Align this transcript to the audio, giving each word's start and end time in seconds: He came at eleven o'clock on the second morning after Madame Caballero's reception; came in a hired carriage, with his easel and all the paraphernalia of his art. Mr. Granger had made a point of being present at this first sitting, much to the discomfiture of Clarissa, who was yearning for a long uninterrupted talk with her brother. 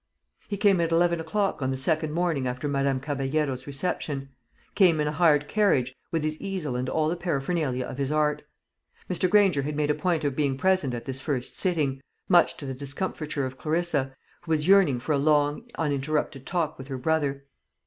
He 0.47 0.57
came 0.57 0.81
at 0.81 0.91
eleven 0.91 1.19
o'clock 1.19 1.61
on 1.61 1.69
the 1.69 1.77
second 1.77 2.11
morning 2.11 2.47
after 2.47 2.67
Madame 2.67 2.99
Caballero's 2.99 3.67
reception; 3.67 4.29
came 4.73 4.99
in 4.99 5.05
a 5.07 5.11
hired 5.11 5.47
carriage, 5.47 5.93
with 6.09 6.23
his 6.23 6.41
easel 6.41 6.75
and 6.75 6.89
all 6.89 7.07
the 7.07 7.15
paraphernalia 7.15 7.85
of 7.85 7.99
his 7.99 8.11
art. 8.11 8.41
Mr. 9.07 9.29
Granger 9.29 9.61
had 9.61 9.75
made 9.75 9.91
a 9.91 9.93
point 9.93 10.23
of 10.23 10.35
being 10.35 10.57
present 10.57 10.95
at 10.95 11.05
this 11.05 11.21
first 11.21 11.59
sitting, 11.59 12.01
much 12.27 12.57
to 12.57 12.65
the 12.65 12.73
discomfiture 12.73 13.45
of 13.45 13.59
Clarissa, 13.59 14.15
who 14.41 14.49
was 14.49 14.67
yearning 14.67 14.99
for 14.99 15.11
a 15.11 15.19
long 15.19 15.69
uninterrupted 15.77 16.47
talk 16.47 16.79
with 16.79 16.87
her 16.87 16.97
brother. 16.97 17.45